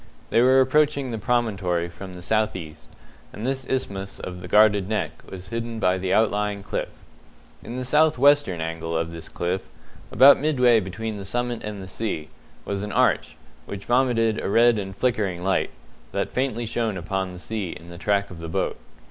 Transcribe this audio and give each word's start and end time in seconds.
They 0.31 0.41
were 0.41 0.59
approaching 0.61 1.11
the 1.11 1.19
promontory 1.19 1.87
from 1.87 2.13
the 2.15 2.23
south 2.23 2.55
east, 2.55 2.89
and 3.31 3.45
this 3.45 3.67
isthmus 3.69 4.17
of 4.17 4.41
the 4.41 4.47
guarded 4.47 4.89
Neck 4.89 5.21
was 5.29 5.49
hidden 5.49 5.77
by 5.77 5.99
the 5.99 6.11
outlying 6.11 6.63
cliff. 6.63 6.89
In 7.61 7.77
the 7.77 7.85
south 7.85 8.17
western 8.17 8.61
angle 8.61 8.97
of 8.97 9.11
this 9.11 9.29
cliff, 9.29 9.69
about 10.11 10.39
midway 10.39 10.79
between 10.79 11.17
the 11.17 11.23
summit 11.23 11.61
and 11.63 11.83
the 11.83 11.87
sea, 11.87 12.29
was 12.65 12.81
an 12.81 12.91
arch, 12.91 13.37
which 13.67 13.85
vomited 13.85 14.39
a 14.43 14.49
red 14.49 14.79
and 14.79 14.95
flickering 14.95 15.43
light, 15.43 15.69
that 16.13 16.33
faintly 16.33 16.65
shone 16.65 16.97
upon 16.97 17.31
the 17.31 17.37
sea 17.37 17.69
in 17.69 17.89
the 17.89 17.99
track 17.99 18.31
of 18.31 18.39
the 18.39 18.49
boat. 18.49 18.79